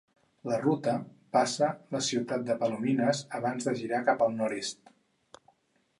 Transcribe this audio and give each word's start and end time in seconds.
La 0.51 0.55
ruta 0.61 0.93
passa 1.35 1.69
la 1.95 2.01
ciutat 2.07 2.47
de 2.49 2.57
Palominas 2.63 3.23
abans 3.41 3.69
de 3.69 3.77
girar 3.83 4.01
cap 4.11 4.29
al 4.29 4.37
nord-est. 4.43 4.95